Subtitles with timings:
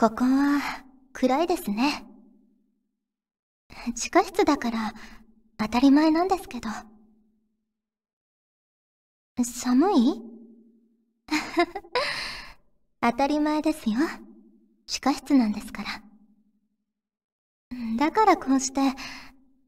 [0.00, 0.62] ここは
[1.12, 2.06] 暗いですね。
[3.94, 4.94] 地下室だから
[5.58, 6.70] 当たり前なんですけど。
[9.44, 10.22] 寒い？
[13.02, 13.98] 当たり前ですよ。
[14.86, 16.02] 地下室なんですから。
[17.98, 18.80] だからこうして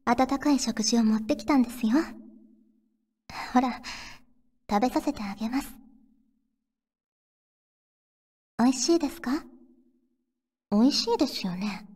[0.05, 1.93] 温かい食事を持ってきたんですよ。
[3.53, 3.83] ほら、
[4.67, 5.71] 食べさせてあげます。
[8.57, 9.52] 美味しいですか？
[10.73, 11.87] 美味しいですよね。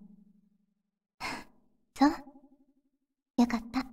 [1.97, 2.09] そう。
[3.37, 3.85] よかった。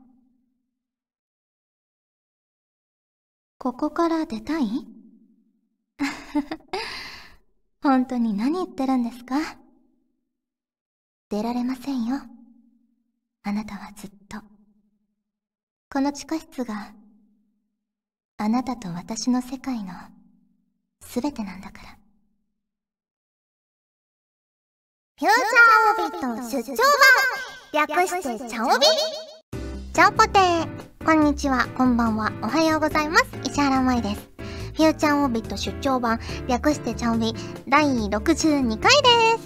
[3.56, 4.66] ここから出たい？
[7.82, 9.36] 本当に何言ってるんですか？
[11.30, 12.20] 出られませんよ。
[13.42, 14.42] あなたはずっと。
[15.90, 16.94] この地下室が、
[18.36, 19.94] あなたと私の世界の
[21.00, 22.03] 全てなんだから。
[25.16, 26.76] フューチャーオービット出張
[27.72, 28.86] 版略してチャオビ
[29.92, 33.26] チャオポテーこんにちは、こんばんは、おはようございます。
[33.44, 34.28] 石原舞です。
[34.76, 37.32] フューチャーオービット出張版略してチャオビ
[37.68, 39.43] 第62回です。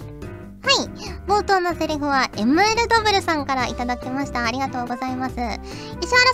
[0.61, 0.89] はい。
[1.27, 4.45] 冒頭のセリフは ML ドブルさんからいただきました。
[4.45, 5.35] ありがとうございます。
[5.35, 5.59] 石原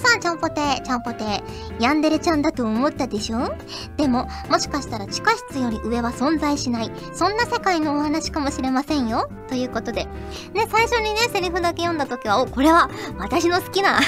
[0.03, 1.43] さん、ちゃんぽて、ちゃんぽて。
[1.79, 3.53] ヤンデレちゃんだと思ったでしょ？
[3.97, 6.91] でも、もしかしたら地下室より上は存在しない。
[7.13, 9.29] そんな世界のお話かもしれませんよ。
[9.47, 10.05] ということで。
[10.53, 13.99] ね、最初にね、セリフだけ読んだ時は、お、これは私の好きな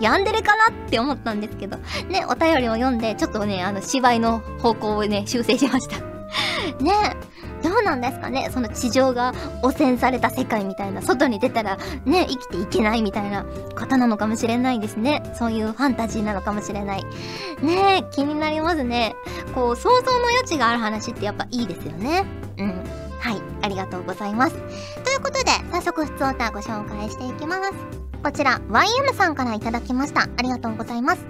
[0.00, 1.76] ヤンデレかなって思ったんですけど。
[2.08, 5.98] ね、お便りを読んで、ちょっとね、あの、芝居の方向をね、修正しました。
[6.82, 7.16] ね
[7.62, 8.48] どうなんですかね？
[8.52, 15.22] その地上が汚染された世界みたいな、外に出たらね、生きていけないみたいな方なのかもしれないですね。
[15.38, 17.04] そういうファンタジーなのかもしれない。
[17.62, 19.14] ね気になりますね。
[19.54, 22.24] こう、想像の余地がある話ってやっぱいいですよね。
[22.58, 22.84] うん。
[23.18, 24.54] はい、ありがとうございます。
[24.54, 28.07] ということで、早速、普通歌ご紹介していきます。
[28.22, 30.22] こちら、YM さんからいただきました。
[30.22, 31.24] ありがとうございます。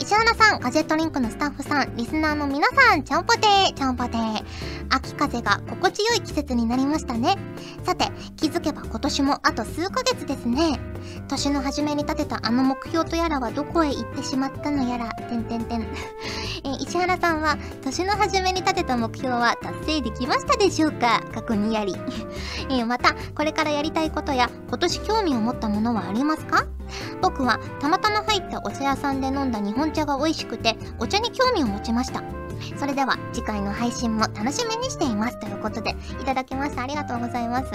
[0.00, 4.44] 石原さん、ガジェットリンクのスタッフさん、リスナーの皆さん、ちゃんぽてー、ちゃんぽてー。
[4.90, 7.38] 秋風が心地よい季節になりましたね。
[7.84, 10.78] さて、気づけば今年もあと数ヶ月ですね。
[11.28, 15.86] 年の初めに立てたあの目標とやらはどこへ行ってしまったのやら、てんてんてん。
[16.80, 21.22] 石原さんは、年の初めに立てた目標は達成できましたでしょうか？
[21.32, 21.94] 過去にやり。
[22.68, 26.66] えまた、これからやりたいことや、今年興味を持ったものはありますますか？
[27.20, 32.22] 僕はたまたま入ったお茶屋さんで飲んだ日本茶が美味しくてお茶に興味を持ちました。
[32.76, 35.40] それでは次回の配信も楽しみにしています。
[35.40, 37.70] ということでいただきましたありがとうございます。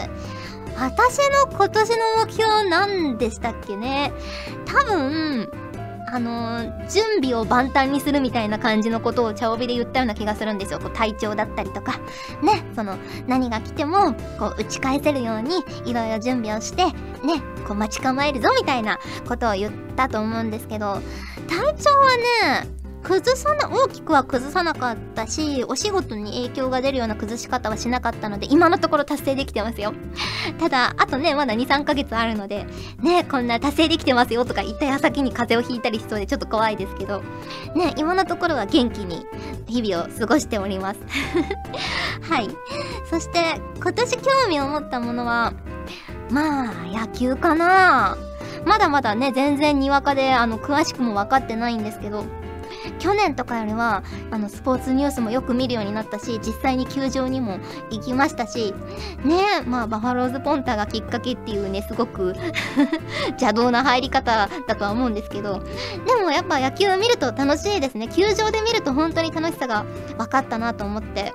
[0.79, 1.95] 私の今年の
[2.25, 4.11] 目標何でしたっけね？
[4.65, 5.49] 多分
[6.09, 10.79] あのー、準備を万端にするみたいな感じのことを茶帯で言ったような気がするんですよ。
[10.79, 11.99] こう体調だったりとか。
[12.41, 12.97] ね、その、
[13.27, 16.93] 何が来ても、こう、打ち返せるように、いろいろ準備をして、ね、
[17.67, 21.01] こう、待ち構えるぞみたいなことを言ったと思うんですけど、
[21.47, 29.93] 体調はね、崩さな、大きくは崩さなかったし、お仕事に影響が出るような崩し方はしなかったので、今のところ達成できてますよ。
[30.59, 32.65] ただ、あとね、まだ2、3ヶ月あるので、
[33.01, 37.21] ね、こんな達成できてますよとか言った矢先に風邪をひいたりしそうでちょっと怖いですけど、
[37.75, 39.25] ね、今のところは元気に
[39.67, 40.99] 日々を過ごしております。
[42.29, 42.49] はい。
[43.09, 45.53] そして、今年興味を持ったものは、
[46.29, 48.17] まあ、野球かな
[48.65, 52.25] まだまだね、全然にわかで、あの、詳しくも分かってないんですけど、
[52.99, 57.59] 去年とかよりはあのスポーツニュースもよく見るようになったし実際に球場にも
[57.91, 58.73] 行きましたし
[59.23, 62.35] ねまあバファローズポンタがきっかけっていうねすごく
[63.39, 65.61] 邪道な入り方だとは思うんですけど
[66.05, 68.07] でもやっぱ野球を見ると楽しいですね。
[68.07, 69.85] 球場で見ると本当に楽しさが
[70.17, 71.33] 分かったなと思って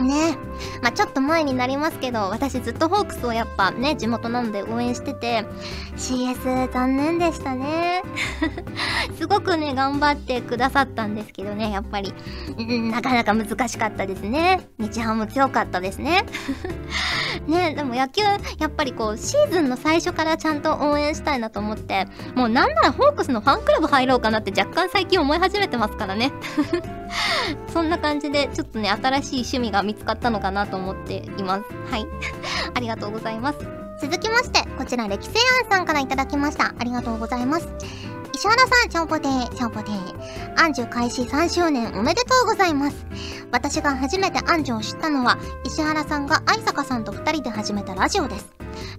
[0.00, 0.36] ね。
[0.82, 5.44] まあ、ちょっと前になりますけど、私ずっとホークスをやっぱね、地元なので応援してて、
[5.96, 8.02] CS 残念でしたね。
[9.18, 12.12] すごくね、頑張ってくださったんですけどね、やっぱり、
[12.58, 14.68] ん、なかなか難しかったですね。
[14.78, 16.24] 日ハム強かったですね。
[17.46, 26.32] ね、でも野球、やっぱりこう、シーズンの最初からちゃんと応援したいなと思って、もうなんならホークスのファンクラブ入ろうかなって若干最近思い始めてますからね。
[27.68, 31.64] そんな感じで、ちょっとね、新しい趣味が見つかったのかなと思っています。
[31.90, 32.06] はい。
[32.74, 33.58] ありがとうございます。
[34.00, 35.32] 続きまして、こちら、歴世
[35.64, 36.74] 庵さんからいただきました。
[36.78, 37.68] ありがとうございます。
[38.34, 40.60] 石原さん、ちゃんぽてー、ちゃんぽてー。
[40.60, 43.06] アンジュ開始3周年おめでとうございます。
[43.52, 48.52] 私が初めてアンジュを知ったのは、石原さんが愛坂さんと2人で始めたラジオです。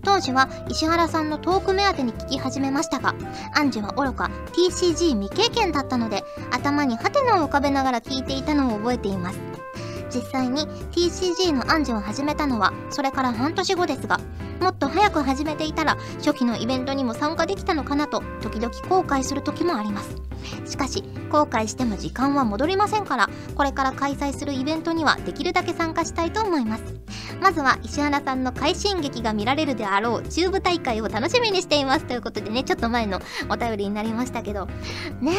[0.04, 3.16] 当時は石原さんのトーク目当てに聞き始めましたが、
[3.54, 9.53] アンジュは愚か TCG 未経験だったので、頭にハテナを浮かべながら聞いていたのを覚えています。
[10.14, 10.62] 実際に
[10.92, 14.20] TCG の暗示を始めたのはそれから半年後ですが
[14.62, 20.16] もっと早く始めていたら初期のイベントにも参加できたのかなと時々後悔する時もあります。
[20.66, 26.84] しかし後悔しても時間は戻りませんからこれから開催するイベントにはできるだけ参加したいと思います。
[27.42, 33.20] まずは石原さんの快進撃が見られるであろう中部大会を楽しみにしていますということでねちょっと前の
[33.50, 34.68] お便りになりましたけど。
[35.20, 35.34] ね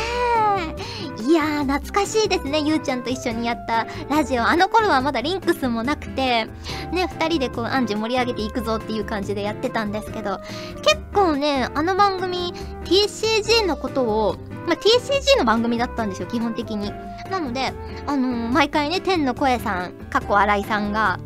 [1.18, 1.22] え。
[1.22, 2.60] いやー懐かしいですね。
[2.60, 4.46] ゆうちゃんと一緒にやったラジオ。
[4.46, 6.46] あの頃はまだリンクスもなくて
[6.92, 10.40] ね2人でこうアンジュ盛り上げていくぞっていう感じでやってたんですけど
[10.82, 12.52] 結構ねあの番組
[12.84, 16.92] TCG のことをまあ、TCG の番組だったんですよ、基本的に。
[17.30, 17.72] なので、
[18.06, 21.18] あのー、毎回ね、天の声さん、過去新井さんが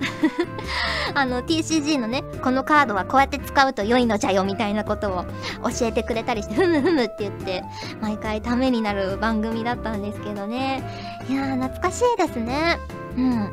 [1.14, 5.24] あの、TCG のね、このカードはこうやって使うと良いのじゃよ、みたいなことを
[5.70, 7.64] 教えてくれたりして、ふむふむって言って、
[8.00, 10.82] 毎回ためになる番組だったんですけどね。
[11.28, 12.78] いやー、懐かしいですね。
[13.16, 13.52] うん。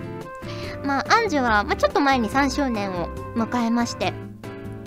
[0.84, 4.14] まあ、アンジュは、まあ、ちょっと前に3周年を迎えまして、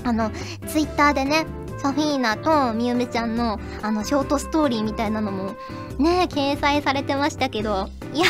[0.05, 0.31] あの、
[0.67, 1.47] ツイッターでね、
[1.79, 5.55] ソフィーナとみゆめちゃんのあのショートストーリーみたいなのも
[5.99, 7.89] ね掲載されてましたけど。
[8.15, 8.27] いや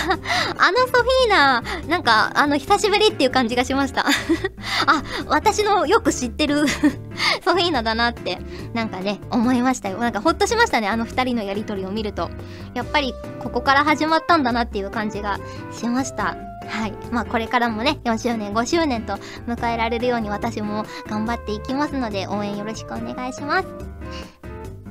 [0.58, 4.04] あのソフィーナなんかあの久しぶりっていう感じがしました。
[4.86, 6.66] あ私のよく知ってる
[7.44, 8.38] ソフィーナだなって
[8.74, 9.98] なんかね思いましたよ。
[9.98, 12.28] なんかほっとしましたねあの2人のやりとりを見ると。
[12.74, 15.38] やっぱりここから始まったんだなっていう感じが
[15.72, 16.47] しました。
[16.68, 16.92] はい。
[17.10, 19.14] まあこれからもね、4周年、5周年と
[19.46, 23.68] 迎えられるように私も頑張っていきますので、応援よろしくお願いします。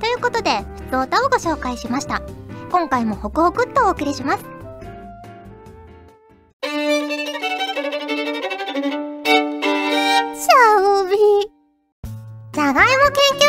[0.00, 2.22] ということで、ふつおたをご紹介しました。
[2.70, 4.44] 今回もホクホクっとお送りします。
[6.62, 11.16] シャオビ
[12.52, 13.48] じゃがいも研究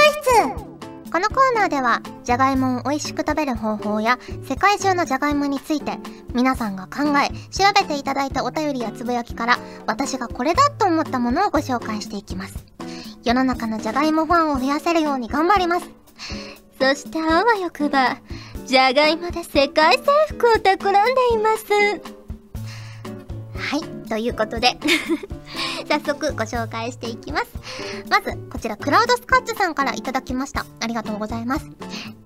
[0.57, 5.97] 室このコーナーではじゃがいもを美味しく食べる方法や世界中のじゃがいもについて
[6.35, 12.63] 皆さんが考え調べていただいたお便りやつぶやきから私がこれだと思ったものをご紹介していきます。
[13.23, 15.89] 世の中のじゃがいもファンを増やせるように頑張ります。
[16.79, 18.19] そしてあわよくば
[18.67, 21.65] じゃがいもで世界征服を企んでいます。
[23.55, 24.77] はい、ということで
[25.87, 27.45] 早速ご紹介していきます。
[28.09, 30.65] まず、こちら、クラウドスカッチさんからいただきました。
[30.81, 31.65] ありがとうございます。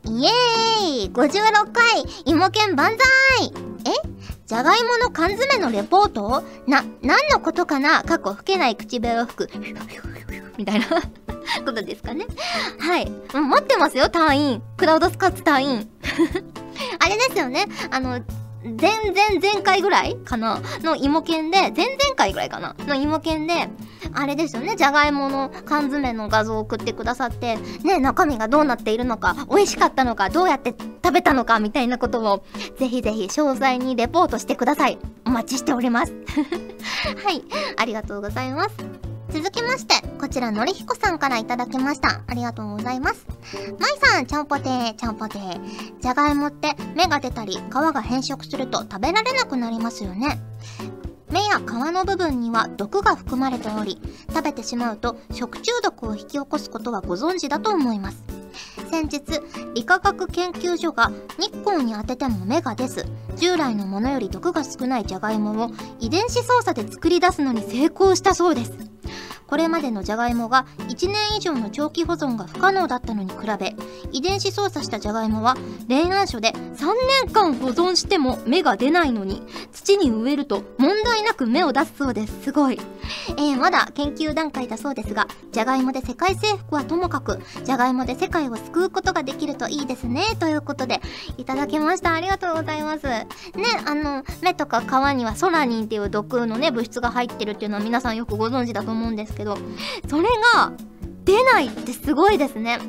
[0.05, 2.95] イエーイ !56 回、芋犬万
[3.37, 3.51] 歳
[3.85, 3.91] え？
[4.45, 6.43] じゃがいもの缶詰のレポート？
[6.67, 8.03] な、何のことかな？
[8.03, 9.49] 過去吹けない口笛を吹く。
[10.57, 10.85] みたいな
[11.65, 12.25] ことですかね。
[12.79, 13.09] はい。
[13.33, 14.61] 待ってますよ、隊員。
[14.77, 15.89] クラウドスカッツ隊員。
[16.99, 17.67] あれですよね。
[17.91, 18.19] あの、
[18.63, 20.61] 前々前回ぐらいかな？
[20.81, 22.75] の芋犬で、前々回ぐらいかな？
[22.79, 23.69] の芋犬で、
[24.13, 30.73] あれですよね、じゃがいもの缶詰の画像を送ってくださって、ね、中身がどうなっているのか、美味しかったのか、どうやって
[31.03, 32.43] 食べたのか、みたいなことを、
[32.77, 34.97] ぜひぜひ詳細にレポートしてください。
[35.25, 36.13] お待ちしております。
[37.23, 37.43] はい、
[37.77, 39.02] ありがとうございます。
[39.33, 42.21] 続きまして、こちらのりひこさんからいただきました。
[42.27, 43.25] ありがとうございます。
[43.79, 45.59] まいさん、ちゃんぽてー、ちゃんぽてー。
[45.99, 50.39] じゃがいもって芽が出たり、皮が変色すると食べられなくなりますよね。
[51.31, 53.99] 芽や皮の部分には毒が含まれており、
[54.29, 58.23] 食べてしまうと食中毒を引き起こすことはご存知だと思います。
[58.91, 59.23] 先日、
[59.73, 68.92] 理化学研究所が日光に当てても芽が出ず、従来のものより毒が少ないじゃがいもを遺伝子操作で作り出すのに成功したそうです。
[69.53, 73.75] これまでのじゃがいもが1年以上の長期保存が不可能だったのに比べ
[74.11, 75.55] 遺伝子操作したじゃがいもは
[75.87, 76.87] 冷暗所で3
[77.25, 82.33] 年間保存しても芽が出ないのに土に植えると問題なく芽を出すそうです。
[82.45, 82.79] すごい、
[83.29, 90.23] えー、まだ研究段階だそうですがじゃがいもで世界征服はともかくじゃがいもで世界を救うことができるといいですね。
[90.39, 90.99] ということで
[91.37, 92.15] いただきました。
[92.15, 93.03] ありがとうございます。
[93.03, 93.27] ね
[93.85, 99.57] あの目とか皮にはソラニンっていう毒のね物質が入ってるっていうのは皆さんよくご存知だと思うんですけどけど
[100.09, 100.23] それ
[100.55, 100.71] が
[101.25, 102.79] 出ないってすごいですね。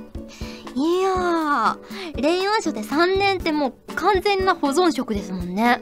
[0.77, 5.81] いやー冷暗所で3年ってもう完全な保存食ですもんね。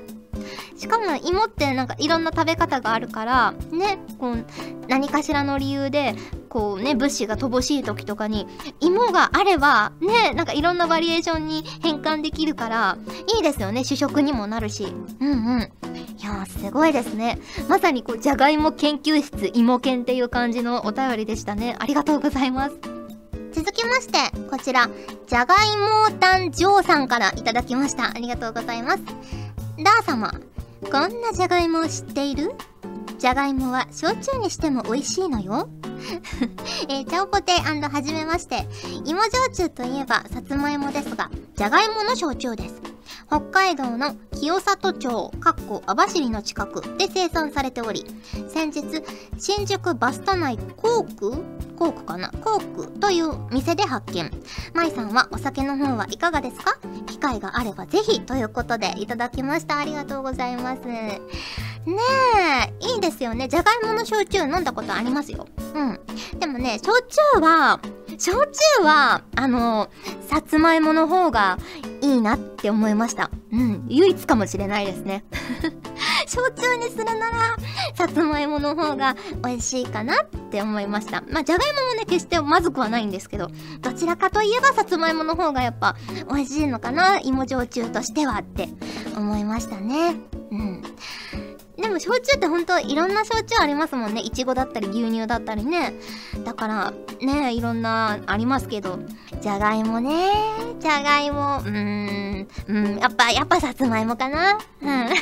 [0.77, 4.45] しかも芋ってなんかいろんな食べ方があるからねこう
[4.89, 6.15] 何かしらの理由で
[6.49, 8.47] こうね物資が乏しい時とかに
[8.81, 12.99] 芋があればねなんかいろんなバリエーションに変換できるから
[13.37, 14.93] いいですよね主食にもなるし。
[15.21, 15.73] うんうん。
[16.19, 17.39] いやすごいですね。
[17.69, 21.77] まさにこうじゃがいも研究室芋研っていう感じのお便りでしたね。
[21.79, 23.03] ありがとうございます。
[23.53, 24.19] 続きまして、
[24.51, 24.89] こちら、
[25.27, 28.11] じゃがいも誕生さんからいただきました。
[28.11, 29.03] ありがとうございます。
[29.83, 30.33] ダー様、
[30.91, 32.53] こんなじゃがいもを知っている？
[33.19, 35.69] じゃがいもは焼酎にしても美味しいのよ。
[36.89, 38.67] えー、ちゃんぽてはじめまして。
[39.05, 42.75] 芋焼酎といえばさつまいもですが、じゃがいもの焼酎です。
[43.29, 48.05] 北海道の清里町かっこ網走の近くで生産されており
[48.49, 48.83] 先日
[49.39, 51.43] 新宿バスタ内コーク
[51.83, 52.31] コークかな？
[52.31, 54.31] コークという店で発見。
[54.73, 56.79] 舞さんはお酒の方はいかがですか？
[57.07, 59.79] 機会があればぜひということでいただきました。
[59.79, 60.83] ありがとうございます。
[60.87, 61.21] ね
[61.91, 63.49] えいいですよね。
[63.49, 65.49] じゃがいもの焼酎飲んだことありますよ。
[65.75, 65.99] うん。
[66.39, 67.81] でもね焼酎は
[68.17, 68.31] 焼
[68.79, 69.91] 酎はあの
[70.29, 71.59] さつまいもの方が
[72.01, 73.29] いいなって思いました。
[73.51, 73.85] うん。
[73.89, 75.25] 唯一かもしれないですね。
[76.27, 77.57] 焼酎にするなら
[77.95, 81.23] さつまいもの方が美味しいかなって思いました。
[81.29, 83.49] まあじゃがいももね決してまずくはないんですけど
[83.81, 85.97] どちらかといえばさつまいもの方がやっぱ
[86.29, 88.69] 美味しいのかな芋焼酎としてはって
[89.17, 90.17] 思いましたね。
[90.51, 90.83] うん。
[91.83, 94.21] でも焼酎ってほんといろんな焼酎ありますもんね。
[94.21, 95.95] いちごだったり牛乳だったりね。
[96.45, 99.01] だからねいろんなありますけど。
[99.41, 100.31] じゃがいもね。
[100.79, 101.59] じゃがいも。
[101.59, 102.49] うーん。
[102.69, 102.97] うん。
[102.99, 104.59] やっぱやっぱさつまいもかな。
[104.81, 104.89] うん。
[104.89, 105.15] はい。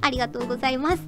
[0.00, 1.02] ありがとうございます。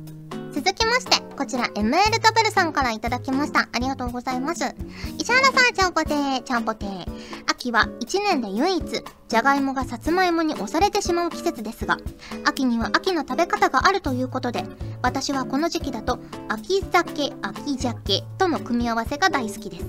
[0.53, 3.69] 続きまして、こちら ML ダブルさんからいただきました。
[3.73, 4.75] ありがとうございます。
[5.17, 7.07] 石原さん、ちゃんぽてー、ちゃんぽてー。
[7.47, 8.85] 秋は1年で唯一、
[9.31, 11.99] じゃがいもがさつまいもに押されてしまう季節ですが、
[12.45, 14.65] 秋には秋の食べ方があるということで、
[15.03, 16.19] 私はこの時期だと、
[16.49, 19.85] 秋酒、秋鮭との組み合わせが大好きです。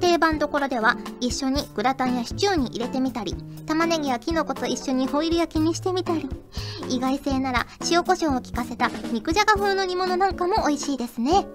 [0.00, 6.26] 定番どころでは、一緒にグラタンやシチューに入れてみたり、玉ねぎやきのこと一緒にホイル焼きにしてみたり、
[6.88, 11.46] 意外性なら塩コショウを効かせた肉じゃが風の煮物なんかも美味しいですね。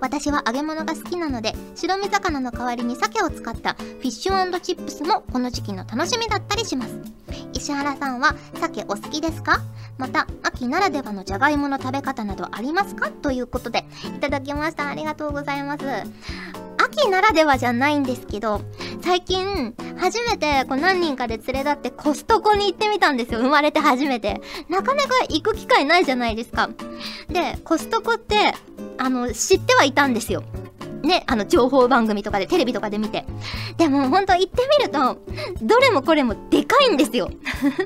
[0.00, 7.00] 私は揚げ物が好きなので、白身魚の代わりに鮭を使ったフィッシュチップスもこの時期の楽しみだったりします。
[7.54, 9.60] 石原さんは鮭お好きですか？
[9.96, 13.10] また、秋ならではのじゃがいもの食べ方などありますか？
[13.10, 13.84] ということで、
[14.16, 14.88] いただきました。
[14.88, 15.84] ありがとうございます。
[16.80, 18.60] 秋ならではじゃないんですけど、
[19.02, 23.40] 最近、初めてこう何人かで連れ立ってコストコに行ってみたんですよ。
[23.40, 24.40] 生まれて初めて。
[24.68, 26.70] なかなか行く機会ないじゃないですか。
[27.28, 28.54] で、コストコって、
[28.96, 30.44] あの、知ってはいたんですよ。
[31.02, 33.24] ね、あの、情報番組とかで、テレビとかで見て。
[33.76, 35.18] でも、ほんと行ってみると、
[35.62, 37.30] どれもこれもでかいんですよ。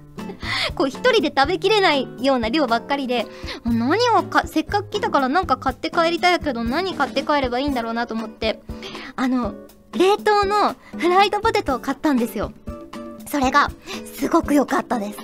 [0.75, 3.27] こう、一人で食べきれないような量ばっかりで、
[3.65, 8.63] 何をか、せっかく来たからなんか買って帰りたいけど、何買って帰ればいいんだろうなと思って、
[9.17, 9.55] あの、
[9.93, 12.53] 冷凍のフライドポテトを買ったんですよ。
[13.33, 13.71] それが、
[14.15, 15.19] すごく良かったです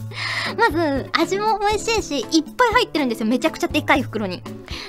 [0.56, 3.26] まず、味も美味しいし、いっぱい入ってるんですよ。
[3.26, 4.42] めちゃくちゃでっかい袋に。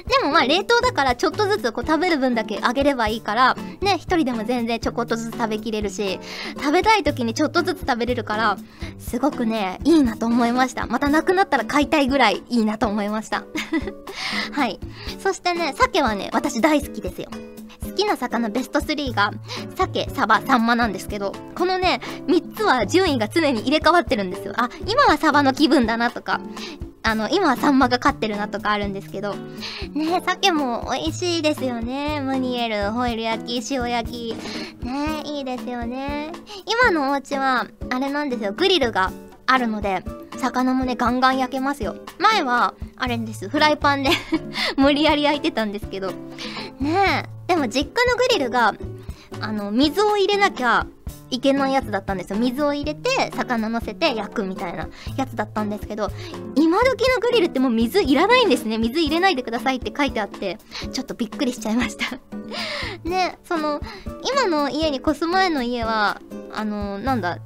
[0.07, 6.17] でもまあ、冷凍だからちょっとずつこう食べる分だけあげればいいから、ね、一人でも全然ちょこっとずつ食べきれるし、
[6.57, 8.57] 食べたい時にちょっとずつ食べれるから、
[8.99, 10.87] すごくね、いいなと思いました。
[10.87, 13.43] またなくなったら買いたいぐらいいいなと思いました。
[14.53, 14.79] はい。
[15.19, 17.27] そしてね、鮭はね、私大好きですよ。
[17.91, 19.31] 好きな魚ベスト3が、
[19.75, 24.53] 鮭、サバ、サンマなんですけど、このね、3つは順位が常に入れ替わってるんですよ。
[24.55, 26.39] あ、今はサバの気分だなとか、
[27.03, 29.35] あの、今はサンマが勝ってるなとかあるんですけど、
[29.93, 32.21] ね鮭も美味しいですよね。
[32.21, 34.85] ムニエル、ホイル焼き、塩焼き。
[34.85, 36.31] ねいいですよね。
[36.65, 39.11] 今のお家は、あれなんですよ、グリルが
[39.47, 40.03] あるので、
[40.37, 41.95] 魚もね、ガンガン焼けますよ。
[42.19, 43.49] 前は、あれです。
[43.49, 44.11] フライパンで
[44.77, 46.11] 無理やり焼いてたんですけど。
[46.79, 47.40] ねえ。
[47.51, 48.73] でも実家のグリルが、
[49.41, 50.87] あの、水を入れなきゃ
[51.31, 52.39] いけないやつだったんですよ。
[52.39, 56.09] 水を入れて、魚乗せて焼くみたいなやつだったんですけど、
[56.55, 58.77] 今時のグリルってもう水いらないんですね。
[58.77, 60.59] 水入れないでくださいって書いてあって、
[60.93, 62.17] ちょっとびっくりしちゃいました
[63.03, 63.81] ね、その、
[64.33, 66.21] 今の家に越す前の家は、
[66.53, 67.39] あの、なんだ、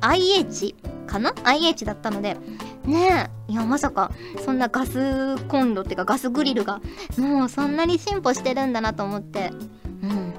[0.00, 0.74] IH
[1.06, 2.36] かな ?IH だったので、
[2.84, 3.52] ねえ。
[3.52, 4.10] いや、まさか、
[4.44, 6.80] そんなガスコンロっていうかガスグリルが、
[7.18, 9.50] もうそんなに進歩してるんだなと思って。
[10.02, 10.34] うん。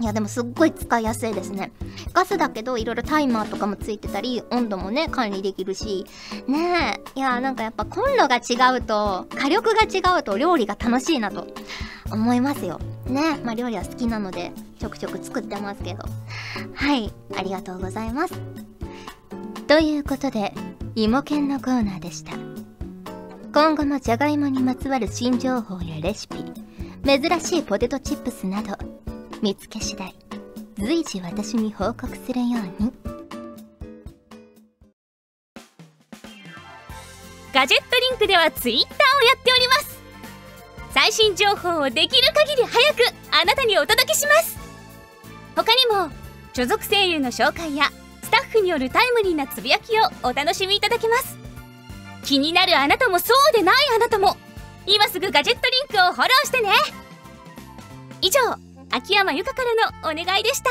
[0.00, 1.72] いや、でもすっごい使いやすいですね。
[2.14, 6.06] ガスだけど、いろいろタイマーとかもついてたり、温度もね、管理できるし。
[6.46, 7.18] ねえ。
[7.18, 11.46] いや、なんかやっぱコンロが違うと、火力が違うと料理が楽しいなと
[12.10, 12.80] 思いますよ。
[13.06, 16.04] ねまあ料理は好きなので、ちょくちょく作ってますけど。
[16.74, 17.12] はい。
[17.36, 18.34] ありがとうございます。
[19.66, 20.54] ということで、
[21.02, 22.32] 芋犬のコーナーでした。
[23.54, 26.44] 今後もじゃがいもにまつわる新情報やレシピ
[27.06, 28.76] 珍しいポテトチップスなど
[29.40, 30.14] 見つけ次第
[30.76, 32.92] 随時私に報告するように。
[37.54, 39.98] ガジェットリンクではツイッターをやっております。
[40.92, 42.98] 最新情報をできる限り早く
[43.40, 44.58] あなたにお届けします。
[45.56, 46.14] 他にも
[46.52, 47.90] 所属声優の紹介や
[48.30, 51.36] スタッフによるタイムリーなつぶやきをお楽しみいただけます
[52.22, 54.36] 気になるあなたもそうでないあなたも
[54.86, 56.70] 今すぐガジェットリンクをフォローしてね
[58.20, 58.38] 以上
[58.92, 60.70] 秋山由佳からのお願いでした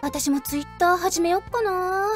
[0.00, 2.06] 私もツイッター始めよっかな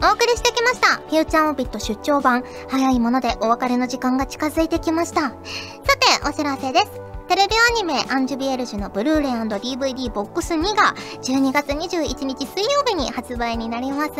[0.00, 0.96] お送りしてきました。
[0.96, 2.44] フューチャーオービット出張版。
[2.68, 5.20] 早いものでお別れの時間が近づいてきました。
[5.22, 7.13] さて、お知らせです。
[7.26, 14.12] テレビアニメアンジュビエルジュのブルーレイ &DVD ボックス2が12月21日水曜日に発売になります。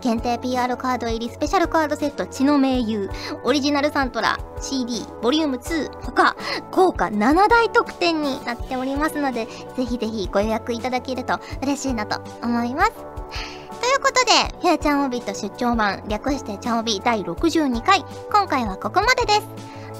[0.00, 3.10] 限定 PR カード入りスペシャルカードセット血の盟友、
[3.44, 6.36] オリジナルサントラ、CD、ボリューム2、他、
[6.72, 9.46] 豪華7大特典になっておりますので、
[9.76, 12.92] ぜひぜひご予約いただけると嬉しいなと思います。
[12.92, 19.48] ということで、フューチャンオビット出張版、略してチャンオビ第62回、今回はここまでです。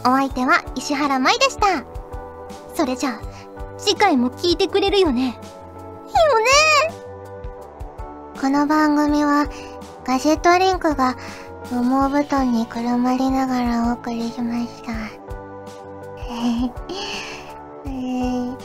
[0.00, 2.01] お相手は石原舞でした。
[2.74, 3.20] それじゃあ、
[3.78, 5.26] 次回も聞いてくれるよね？
[5.26, 5.36] よね
[8.40, 9.46] この番組は、
[10.04, 11.16] ガジェットリンクが
[11.70, 14.92] 羽毛布団にくるまりながらお送りしました。
[17.84, 18.56] えー、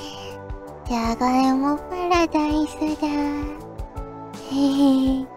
[0.88, 3.08] じゃがいもパラダイスだ。
[4.52, 5.37] へへ